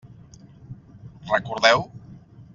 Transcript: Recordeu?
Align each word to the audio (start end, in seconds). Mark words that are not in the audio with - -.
Recordeu? 1.33 1.89